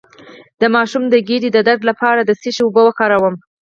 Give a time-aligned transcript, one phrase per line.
[0.61, 3.35] د ماشوم د ګیډې درد لپاره د څه شي اوبه وکاروم؟